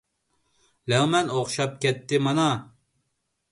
[0.93, 2.49] لەڭمەن ئوخشاپ كەتتى مانا.